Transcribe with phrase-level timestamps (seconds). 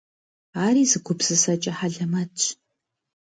[0.65, 2.43] Ари зы гупсысэкӏэ хьэлэмэтщ.